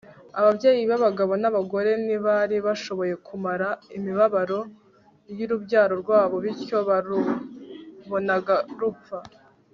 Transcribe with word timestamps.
Ababyeyi 0.39 0.81
babagabo 0.91 1.33
nabagore 1.41 1.91
ntibari 2.05 2.57
bashoboye 2.65 3.13
kumara 3.27 3.67
imibabaro 3.97 4.59
yurubyaro 5.37 5.93
rwabo 6.03 6.35
bityo 6.43 6.77
barubonaga 6.87 8.55
rupfa 8.79 9.17